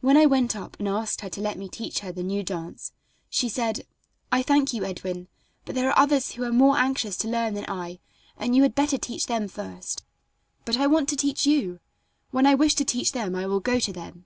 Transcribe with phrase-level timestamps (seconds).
[0.00, 2.90] When I went up and asked her to let me teach her the new dance,
[3.30, 3.86] she said:
[4.32, 5.28] "I thank you, Edwin;
[5.64, 8.00] but there are others who are more anxious to learn than I,
[8.36, 10.02] and you had better teach them first."
[10.64, 11.78] "But I want to teach you.
[12.32, 14.24] When I wish to teach them I will go to them."